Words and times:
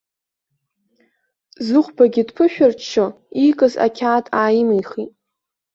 Зыхәбагьы 1.65 2.23
дԥышәырччо, 2.27 3.05
иикыз 3.41 3.73
акьаад 3.85 4.25
ааимихит. 4.39 5.11